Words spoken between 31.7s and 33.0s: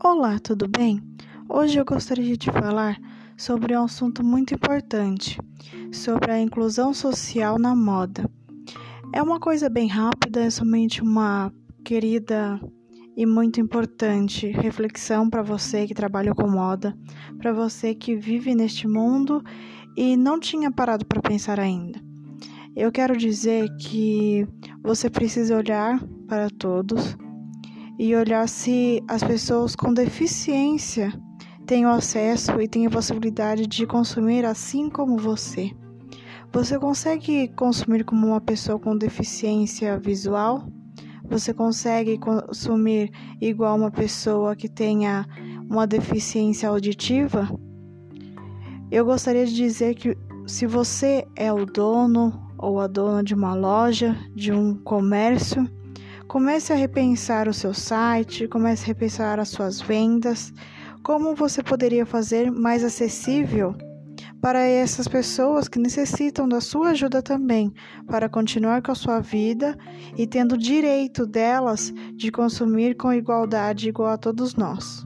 o acesso e têm a